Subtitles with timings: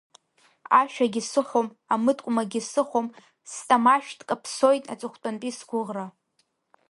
[0.79, 3.07] Ашәагьы сыхәом, амыткәмагьы сыхәом,
[3.51, 6.05] стамашәҭ каԥсоит, аҵыхәтәантәи сгәыӷра!